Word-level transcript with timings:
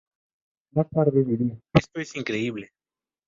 Más 0.71 0.89
tarde 0.89 1.23
diría: 1.23 1.61
“Esto 1.75 1.99
es 2.01 2.15
increíble. 2.15 2.71